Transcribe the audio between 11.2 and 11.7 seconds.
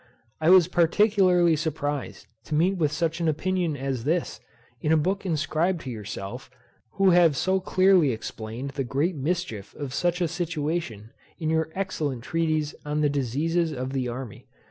in your